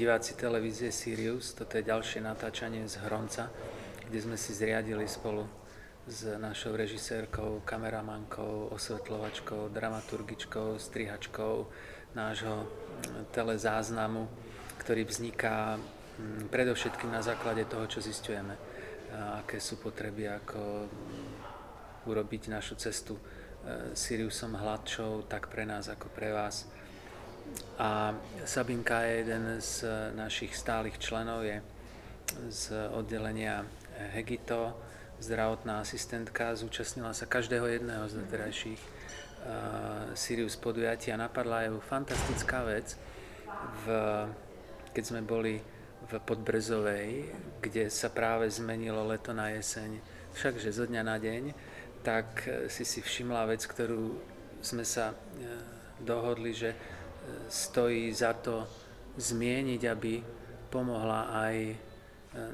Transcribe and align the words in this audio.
diváci 0.00 0.32
televízie 0.32 0.88
Sirius. 0.88 1.52
Toto 1.52 1.76
je 1.76 1.84
ďalšie 1.84 2.24
natáčanie 2.24 2.88
z 2.88 3.04
Hronca, 3.04 3.52
kde 4.08 4.18
sme 4.24 4.40
si 4.40 4.56
zriadili 4.56 5.04
spolu 5.04 5.44
s 6.08 6.24
našou 6.40 6.72
režisérkou, 6.72 7.60
kameramankou, 7.68 8.72
osvetľovačkou, 8.72 9.68
dramaturgičkou, 9.68 10.80
strihačkou 10.80 11.68
nášho 12.16 12.64
telezáznamu, 13.36 14.24
ktorý 14.80 15.04
vzniká 15.04 15.76
predovšetkým 16.48 17.12
na 17.12 17.20
základe 17.20 17.68
toho, 17.68 17.84
čo 17.84 18.00
zistujeme, 18.00 18.56
aké 19.44 19.60
sú 19.60 19.76
potreby, 19.84 20.32
ako 20.32 20.88
urobiť 22.08 22.48
našu 22.48 22.80
cestu 22.80 23.20
e, 23.20 23.92
Siriusom 23.92 24.56
hladšou, 24.56 25.28
tak 25.28 25.52
pre 25.52 25.68
nás 25.68 25.92
ako 25.92 26.08
pre 26.08 26.32
vás 26.32 26.64
a 27.80 28.12
Sabinka 28.44 29.00
je 29.08 29.14
jeden 29.24 29.44
z 29.56 29.72
našich 30.12 30.52
stálych 30.52 31.00
členov, 31.00 31.48
je 31.48 31.64
z 32.52 32.76
oddelenia 32.92 33.64
Hegito, 34.12 34.76
zdravotná 35.20 35.80
asistentka, 35.80 36.56
zúčastnila 36.56 37.12
sa 37.12 37.28
každého 37.28 37.68
jedného 37.68 38.04
z 38.08 38.20
doterajších 38.24 38.80
uh, 38.80 40.12
Sirius 40.16 40.56
a 40.56 41.16
napadla 41.16 41.68
ju 41.68 41.80
fantastická 41.80 42.64
vec, 42.64 42.96
v, 43.84 43.86
keď 44.92 45.04
sme 45.04 45.20
boli 45.20 45.60
v 46.08 46.12
Podbrezovej, 46.20 47.28
kde 47.60 47.92
sa 47.92 48.08
práve 48.08 48.48
zmenilo 48.48 49.04
leto 49.04 49.36
na 49.36 49.52
jeseň, 49.52 50.00
všakže 50.32 50.72
zo 50.72 50.84
dňa 50.88 51.02
na 51.04 51.16
deň, 51.20 51.42
tak 52.00 52.48
si 52.72 52.88
si 52.88 53.04
všimla 53.04 53.44
vec, 53.52 53.60
ktorú 53.68 54.16
sme 54.64 54.84
sa 54.84 55.12
uh, 55.12 55.16
dohodli, 56.00 56.56
že 56.56 56.72
stojí 57.48 58.12
za 58.14 58.32
to 58.38 58.66
zmieniť, 59.18 59.82
aby 59.90 60.12
pomohla 60.70 61.34
aj 61.34 61.56
e, 61.66 61.76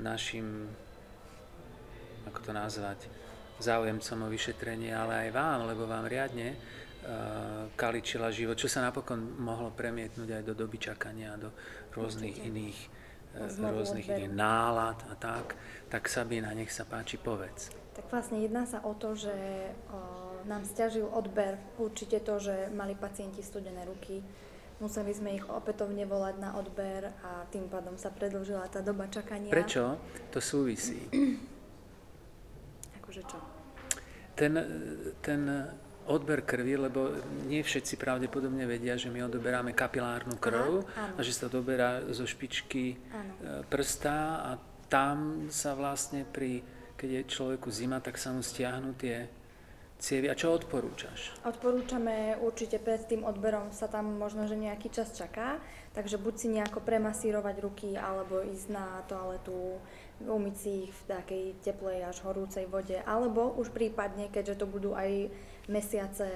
našim, 0.00 0.70
ako 2.30 2.38
to 2.40 2.50
nazvať, 2.54 3.00
záujemcom 3.58 4.26
o 4.26 4.28
vyšetrenie, 4.30 4.90
ale 4.90 5.28
aj 5.28 5.30
vám, 5.30 5.58
lebo 5.70 5.86
vám 5.86 6.10
riadne 6.10 6.58
uh, 6.58 7.70
kaličila 7.78 8.34
život, 8.34 8.58
čo 8.58 8.66
sa 8.66 8.82
napokon 8.82 9.38
mohlo 9.38 9.70
premietnúť 9.70 10.26
aj 10.26 10.42
do 10.42 10.54
doby 10.58 10.78
čakania, 10.82 11.38
do 11.38 11.54
rôznych 11.94 12.34
Určite. 12.34 12.50
iných, 12.50 12.78
uh, 13.38 13.70
rôznych 13.70 14.06
iných 14.10 14.34
nálad 14.34 14.98
a 15.06 15.14
tak. 15.14 15.54
Tak 15.86 16.10
Sabina, 16.10 16.50
nech 16.50 16.74
sa 16.74 16.82
páči, 16.82 17.14
povedz. 17.14 17.70
Tak 17.94 18.10
vlastne 18.10 18.42
jedná 18.42 18.66
sa 18.66 18.82
o 18.82 18.90
to, 18.98 19.14
že 19.14 19.30
nám 20.44 20.64
stiažil 20.64 21.08
odber 21.08 21.58
určite 21.80 22.20
to, 22.20 22.38
že 22.38 22.70
mali 22.72 22.94
pacienti 22.94 23.42
studené 23.42 23.84
ruky, 23.84 24.22
Museli 24.82 25.14
sme 25.14 25.38
ich 25.38 25.46
opätovne 25.46 26.02
volať 26.02 26.34
na 26.42 26.58
odber 26.58 27.06
a 27.22 27.46
tým 27.46 27.70
pádom 27.70 27.94
sa 27.94 28.10
predlžila 28.10 28.66
tá 28.66 28.82
doba 28.82 29.06
čakania. 29.06 29.54
Prečo? 29.54 29.94
To 30.34 30.42
súvisí. 30.42 30.98
akože 32.98 33.22
čo? 33.22 33.38
Ten, 34.34 34.58
ten 35.22 35.46
odber 36.10 36.42
krvi, 36.42 36.74
lebo 36.74 37.14
nie 37.46 37.62
všetci 37.62 37.94
pravdepodobne 37.94 38.66
vedia, 38.66 38.98
že 38.98 39.14
my 39.14 39.22
odoberáme 39.30 39.70
kapilárnu 39.78 40.34
krv 40.42 40.82
Aha, 40.82 41.16
a 41.16 41.20
že 41.22 41.30
sa 41.30 41.46
doberá 41.46 42.02
zo 42.10 42.26
špičky 42.26 42.98
áno. 43.14 43.32
E, 43.40 43.62
prsta 43.70 44.42
a 44.42 44.50
tam 44.90 45.46
sa 45.54 45.78
vlastne 45.78 46.26
pri, 46.26 46.66
keď 46.98 47.08
je 47.08 47.30
človeku 47.30 47.70
zima, 47.70 48.02
tak 48.02 48.18
sa 48.18 48.34
mu 48.34 48.42
stiahnu 48.42 48.98
tie 48.98 49.30
cievy. 50.04 50.28
A 50.28 50.36
čo 50.36 50.52
odporúčaš? 50.52 51.32
Odporúčame 51.48 52.36
určite 52.44 52.76
pred 52.76 53.00
tým 53.08 53.24
odberom 53.24 53.72
sa 53.72 53.88
tam 53.88 54.20
možno, 54.20 54.44
že 54.44 54.60
nejaký 54.60 54.92
čas 54.92 55.16
čaká, 55.16 55.56
takže 55.96 56.20
buď 56.20 56.34
si 56.36 56.48
nejako 56.52 56.84
premasírovať 56.84 57.56
ruky, 57.64 57.96
alebo 57.96 58.44
ísť 58.44 58.68
na 58.68 59.00
toaletu, 59.08 59.80
umyť 60.20 60.54
si 60.60 60.70
ich 60.86 60.92
v 60.92 61.02
takej 61.08 61.44
teplej 61.64 62.04
až 62.04 62.20
horúcej 62.28 62.68
vode, 62.68 63.00
alebo 63.08 63.56
už 63.56 63.72
prípadne, 63.72 64.28
keďže 64.28 64.60
to 64.60 64.66
budú 64.68 64.92
aj 64.92 65.32
mesiace, 65.72 66.28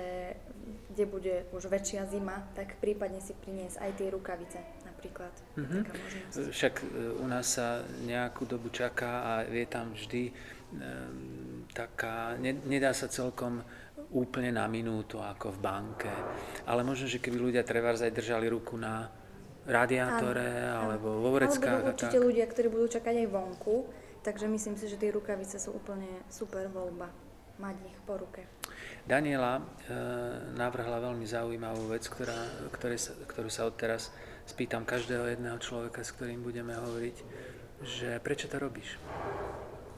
kde 0.89 1.05
bude 1.05 1.35
už 1.53 1.69
väčšia 1.69 2.09
zima, 2.09 2.49
tak 2.57 2.81
prípadne 2.81 3.21
si 3.21 3.37
priniesť 3.37 3.77
aj 3.77 3.91
tie 4.01 4.09
rukavice 4.09 4.88
napríklad. 4.99 5.33
Mm-hmm. 5.55 5.83
Však 6.51 6.75
e, 6.83 6.85
u 7.23 7.27
nás 7.31 7.55
sa 7.55 7.87
nejakú 8.03 8.51
dobu 8.51 8.75
čaká 8.75 9.23
a 9.23 9.33
je 9.47 9.67
tam 9.71 9.95
vždy 9.95 10.35
Ehm, 10.69 11.65
taká, 11.73 12.37
nedá 12.45 12.93
sa 12.93 13.09
celkom 13.09 13.65
úplne 14.13 14.53
na 14.53 14.69
minútu 14.69 15.17
ako 15.17 15.57
v 15.57 15.59
banke, 15.65 16.13
ale 16.69 16.85
možno, 16.85 17.09
že 17.09 17.25
keby 17.25 17.41
ľudia 17.41 17.65
treba 17.65 17.97
aj 17.97 18.13
držali 18.13 18.53
ruku 18.53 18.77
na 18.77 19.09
radiátore 19.65 20.45
áno, 20.45 20.93
alebo 20.93 21.09
áno. 21.17 21.25
vo 21.25 21.31
vreckách. 21.33 21.73
Alebo 21.73 21.97
určite 21.97 22.21
tak. 22.21 22.25
ľudia, 22.25 22.45
ktorí 22.45 22.69
budú 22.69 22.87
čakať 23.01 23.15
aj 23.17 23.29
vonku, 23.33 23.77
takže 24.21 24.45
myslím 24.45 24.77
si, 24.77 24.93
že 24.93 25.01
tie 25.01 25.09
rukavice 25.09 25.57
sú 25.57 25.73
úplne 25.73 26.21
super 26.29 26.69
voľba 26.69 27.09
mať 27.57 27.77
ich 27.89 27.99
po 28.05 28.21
ruke. 28.21 28.45
Daniela 29.09 29.57
e, 29.57 29.63
navrhla 30.53 31.01
veľmi 31.01 31.25
zaujímavú 31.25 31.89
vec, 31.89 32.05
ktorá, 32.13 32.37
ktoré 32.77 33.01
sa, 33.01 33.17
ktorú 33.25 33.49
sa 33.49 33.65
odteraz 33.65 34.13
spýtam 34.49 34.89
každého 34.89 35.29
jedného 35.29 35.61
človeka, 35.61 36.01
s 36.01 36.17
ktorým 36.17 36.41
budeme 36.41 36.73
hovoriť, 36.73 37.17
že 37.85 38.19
prečo 38.25 38.49
to 38.49 38.57
robíš? 38.59 38.97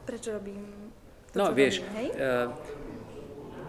prečo 0.05 0.34
robím 0.34 0.91
to, 1.31 1.38
No 1.38 1.55
vieš, 1.55 1.87
robím, 1.87 1.94
hej? 1.94 2.09
Uh, 2.19 2.50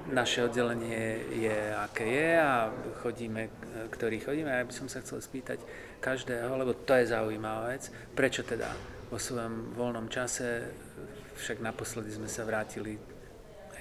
naše 0.09 0.42
oddelenie 0.42 1.22
je 1.38 1.58
aké 1.78 2.09
je 2.09 2.30
a 2.34 2.74
chodíme, 3.06 3.53
ktorý 3.94 4.18
chodíme. 4.18 4.50
A 4.50 4.66
ja 4.66 4.66
by 4.66 4.74
som 4.74 4.90
sa 4.90 5.06
chcel 5.06 5.22
spýtať 5.22 5.62
každého, 6.02 6.50
lebo 6.58 6.74
to 6.74 6.98
je 6.98 7.13
zaujímavá 7.13 7.69
vec, 7.69 7.94
prečo 8.18 8.42
teda 8.42 8.74
vo 9.13 9.22
svojom 9.22 9.78
voľnom 9.78 10.09
čase, 10.09 10.74
však 11.38 11.62
naposledy 11.62 12.09
sme 12.18 12.25
sa 12.25 12.42
vrátili, 12.42 12.98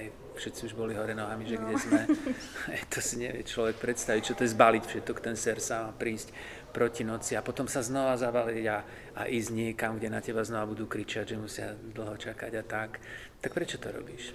hej, 0.01 0.09
všetci 0.41 0.61
už 0.67 0.73
boli 0.73 0.97
hore 0.97 1.13
nohami, 1.13 1.45
že 1.45 1.61
no. 1.61 1.69
kde 1.69 1.77
sme, 1.77 2.01
hej, 2.73 2.81
to 2.89 2.99
si 3.05 3.21
nevie 3.21 3.45
človek 3.45 3.77
predstaviť, 3.77 4.23
čo 4.25 4.35
to 4.35 4.49
je 4.49 4.55
zbaliť 4.57 4.85
všetko, 4.89 5.21
ten 5.21 5.37
ser 5.37 5.61
sa 5.61 5.85
má 5.85 5.93
prísť 5.93 6.33
proti 6.73 7.05
noci 7.05 7.37
a 7.37 7.45
potom 7.45 7.69
sa 7.69 7.85
znova 7.85 8.17
zavaliť 8.17 8.65
a, 8.73 8.79
a 9.21 9.23
ísť 9.29 9.51
niekam, 9.53 10.01
kde 10.01 10.09
na 10.09 10.25
teba 10.25 10.41
znova 10.41 10.73
budú 10.73 10.89
kričať, 10.89 11.35
že 11.35 11.37
musia 11.37 11.69
dlho 11.77 12.17
čakať 12.17 12.53
a 12.57 12.65
tak. 12.65 13.03
Tak 13.45 13.51
prečo 13.53 13.77
to 13.77 13.93
robíš? 13.93 14.33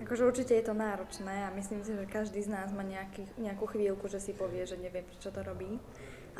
Akože 0.00 0.24
určite 0.24 0.56
je 0.56 0.64
to 0.64 0.72
náročné 0.72 1.44
a 1.44 1.52
myslím 1.52 1.84
si, 1.84 1.92
že 1.92 2.08
každý 2.08 2.40
z 2.40 2.48
nás 2.48 2.72
má 2.72 2.80
nejaký, 2.80 3.28
nejakú 3.36 3.68
chvíľku, 3.68 4.08
že 4.08 4.16
si 4.16 4.32
povie, 4.32 4.64
že 4.64 4.80
nevie, 4.80 5.04
prečo 5.04 5.28
to 5.28 5.44
robí. 5.44 5.76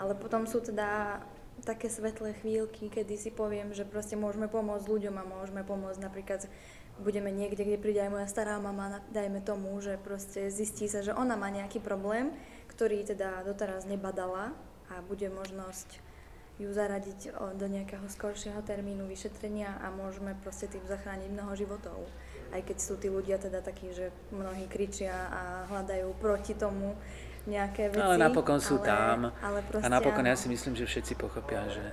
Ale 0.00 0.16
potom 0.16 0.48
sú 0.48 0.64
teda 0.64 1.20
také 1.62 1.92
svetlé 1.92 2.34
chvíľky, 2.40 2.88
kedy 2.88 3.14
si 3.16 3.30
poviem, 3.30 3.72
že 3.76 3.88
proste 3.88 4.16
môžeme 4.18 4.48
pomôcť 4.48 4.86
ľuďom 4.88 5.14
a 5.16 5.28
môžeme 5.28 5.62
pomôcť 5.62 6.00
napríklad 6.00 6.48
budeme 7.00 7.32
niekde, 7.32 7.64
kde 7.64 7.80
príde 7.80 8.00
aj 8.04 8.12
moja 8.12 8.28
stará 8.28 8.60
mama, 8.60 9.00
dajme 9.10 9.40
tomu, 9.40 9.72
že 9.80 9.96
proste 9.96 10.52
zistí 10.52 10.84
sa, 10.84 11.00
že 11.00 11.16
ona 11.16 11.34
má 11.34 11.48
nejaký 11.48 11.80
problém, 11.80 12.36
ktorý 12.68 13.02
teda 13.08 13.40
doteraz 13.48 13.88
nebadala 13.88 14.52
a 14.92 15.00
bude 15.00 15.32
možnosť 15.32 16.00
ju 16.60 16.68
zaradiť 16.68 17.32
do 17.56 17.66
nejakého 17.72 18.04
skoršieho 18.04 18.60
termínu 18.60 19.08
vyšetrenia 19.08 19.80
a 19.80 19.88
môžeme 19.88 20.36
proste 20.44 20.68
tým 20.68 20.84
zachrániť 20.84 21.32
mnoho 21.32 21.56
životov. 21.56 22.04
Aj 22.52 22.60
keď 22.60 22.76
sú 22.76 23.00
tí 23.00 23.08
ľudia 23.08 23.40
teda 23.40 23.64
takí, 23.64 23.88
že 23.96 24.12
mnohí 24.28 24.68
kričia 24.68 25.32
a 25.32 25.42
hľadajú 25.72 26.12
proti 26.20 26.52
tomu 26.52 27.00
nejaké 27.48 27.88
veci. 27.92 28.02
Ale 28.02 28.16
napokon 28.20 28.60
sú 28.60 28.80
ale, 28.80 28.86
tam. 28.86 29.18
Ale 29.40 29.58
a 29.80 29.86
napokon 29.88 30.24
áno. 30.24 30.32
ja 30.32 30.36
si 30.36 30.48
myslím, 30.52 30.76
že 30.76 30.84
všetci 30.84 31.14
pochopia, 31.16 31.64
že 31.72 31.84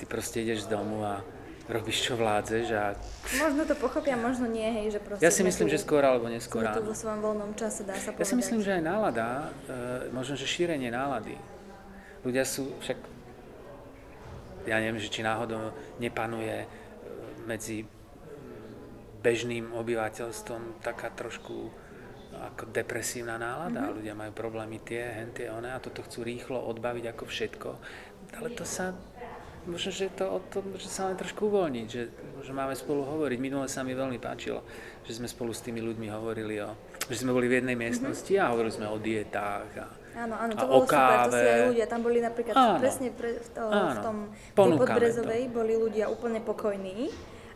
ty 0.00 0.04
proste 0.08 0.42
ideš 0.42 0.66
z 0.66 0.74
domu 0.74 1.04
a 1.06 1.22
robíš, 1.70 2.10
čo 2.10 2.18
vládzeš 2.18 2.66
a... 2.74 2.98
Možno 3.38 3.62
to 3.62 3.78
pochopia, 3.78 4.18
možno 4.18 4.50
nie, 4.50 4.66
hej, 4.66 4.98
že 4.98 5.00
proste... 5.00 5.22
Ja 5.22 5.30
si 5.30 5.46
myslím, 5.46 5.70
tu, 5.70 5.78
že 5.78 5.78
skôr 5.78 6.02
alebo 6.02 6.26
neskôr 6.26 6.66
tu 6.66 6.82
vo 6.82 6.90
svojom 6.90 7.22
voľnom 7.22 7.54
čase, 7.54 7.86
dá 7.86 7.94
sa 7.94 8.10
povedať. 8.10 8.22
Ja 8.22 8.26
si 8.26 8.36
myslím, 8.36 8.60
že 8.66 8.70
aj 8.76 8.82
nálada, 8.82 9.26
e, 9.70 10.10
možno, 10.10 10.34
že 10.34 10.44
šírenie 10.44 10.90
nálady 10.90 11.38
ľudia 12.26 12.46
sú 12.46 12.70
však, 12.82 12.98
ja 14.66 14.78
neviem, 14.78 14.98
že 15.02 15.10
či 15.10 15.26
náhodou 15.26 15.74
nepanuje 15.98 16.66
e, 16.66 16.66
medzi 17.46 17.86
bežným 19.22 19.70
obyvateľstvom 19.74 20.82
taká 20.82 21.14
trošku 21.14 21.70
ako 22.50 22.74
depresívna 22.74 23.38
nálada. 23.38 23.86
Mm-hmm. 23.86 23.96
Ľudia 24.02 24.14
majú 24.18 24.32
problémy 24.34 24.82
tie, 24.82 25.02
hentie, 25.14 25.46
one 25.52 25.70
a 25.70 25.78
toto 25.78 26.02
chcú 26.02 26.26
rýchlo 26.26 26.58
odbaviť 26.58 27.04
ako 27.14 27.24
všetko. 27.28 27.68
Ale 28.42 28.48
to 28.56 28.64
sa, 28.66 28.96
možno, 29.68 29.90
že 29.94 30.10
to 30.10 30.26
o 30.26 30.40
tom, 30.50 30.74
že 30.74 30.88
sa 30.90 31.06
len 31.06 31.14
trošku 31.14 31.46
uvoľniť, 31.46 31.86
že, 31.86 32.02
že 32.42 32.52
máme 32.52 32.74
spolu 32.74 33.06
hovoriť. 33.06 33.38
Minule 33.38 33.70
sa 33.70 33.86
mi 33.86 33.94
veľmi 33.94 34.18
páčilo, 34.18 34.66
že 35.06 35.18
sme 35.18 35.30
spolu 35.30 35.54
s 35.54 35.62
tými 35.62 35.78
ľuďmi 35.78 36.08
hovorili 36.10 36.58
o, 36.64 36.74
že 37.06 37.22
sme 37.22 37.30
boli 37.30 37.46
v 37.46 37.62
jednej 37.62 37.76
miestnosti 37.78 38.32
mm-hmm. 38.32 38.48
a 38.48 38.52
hovorili 38.52 38.72
sme 38.74 38.86
o 38.90 38.96
dietách 38.98 39.70
a 39.78 39.86
Áno, 40.12 40.36
áno, 40.36 40.52
to 40.52 40.68
bolo 40.68 40.84
super, 40.84 41.24
to 41.24 41.40
si 41.40 41.48
aj 41.48 41.60
ľudia, 41.72 41.86
tam 41.88 42.00
boli 42.04 42.20
napríklad 42.20 42.52
áno, 42.52 42.76
presne 42.76 43.08
pre, 43.16 43.40
v, 43.40 43.48
to, 43.48 43.62
v 43.64 43.98
tom, 44.04 44.16
tej 44.52 44.76
podbrezovej 44.76 45.42
boli 45.48 45.72
ľudia 45.80 46.12
úplne 46.12 46.44
pokojní 46.44 47.08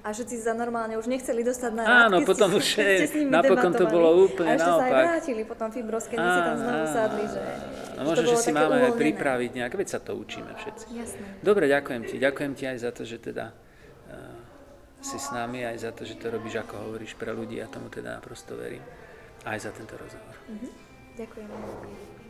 a 0.07 0.15
všetci 0.15 0.39
sa 0.39 0.55
normálne 0.55 0.95
už 0.95 1.11
nechceli 1.11 1.43
dostať 1.43 1.71
na 1.75 1.83
rád, 1.83 1.99
Áno, 2.07 2.23
potom 2.23 2.55
ste, 2.63 2.63
už 2.63 2.67
ste 2.79 3.07
s 3.11 3.15
nimi 3.19 3.35
napokon 3.35 3.75
to 3.75 3.91
bolo 3.91 4.31
úplne 4.31 4.55
a 4.55 4.55
ešte 4.55 4.71
naopak. 4.71 4.87
sa 4.87 4.95
aj 4.95 5.07
vrátili 5.11 5.43
potom 5.43 5.69
Fibros, 5.75 6.07
keď 6.07 6.19
si 6.23 6.41
tam 6.47 6.57
znovu 6.63 6.85
sadli, 6.87 7.25
že 7.27 7.43
No 7.97 8.01
možno, 8.05 8.25
že 8.29 8.37
si 8.39 8.51
máme 8.53 8.77
aj 8.87 8.95
pripraviť 8.95 9.51
nejak, 9.57 9.73
veď 9.73 9.89
sa 9.89 10.01
to 10.05 10.13
učíme 10.15 10.53
všetci. 10.53 10.85
Jasné. 10.95 11.27
Dobre, 11.41 11.65
ďakujem 11.67 12.03
ti. 12.07 12.15
Ďakujem 12.21 12.53
ti 12.53 12.65
aj 12.69 12.79
za 12.85 12.91
to, 12.93 13.03
že 13.09 13.17
teda 13.19 13.51
uh, 13.51 14.37
si 15.01 15.17
s 15.17 15.33
nami, 15.33 15.65
aj 15.65 15.81
za 15.81 15.91
to, 15.97 16.05
že 16.05 16.21
to 16.21 16.29
robíš, 16.29 16.61
ako 16.61 16.77
hovoríš, 16.77 17.17
pre 17.17 17.33
ľudí. 17.33 17.57
Ja 17.57 17.73
tomu 17.73 17.89
teda 17.89 18.21
prosto 18.21 18.53
verím. 18.53 18.85
Aj 19.49 19.57
za 19.57 19.73
tento 19.73 19.97
rozhovor. 19.97 20.37
Mm-hmm. 20.45 20.73
Ďakujem. 21.25 22.26